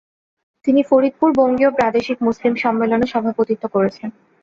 তিনি 0.67 0.81
ফরিদপুর 0.83 1.29
বঙ্গীয় 1.35 1.71
প্রাদেশিক 1.71 2.17
মুসলিম 2.21 2.53
সম্মেলনে 2.55 3.07
সভাপতিত্ব 3.07 3.63
করেছেন। 3.67 4.09